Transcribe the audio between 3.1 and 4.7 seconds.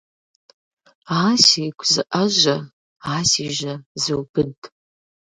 а си жьэ зубыд.